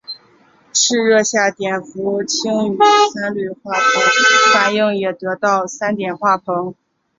[0.73, 1.83] 赤热下碘化
[2.23, 2.77] 氢与
[3.13, 6.73] 三氯化硼反应也得到三碘化硼。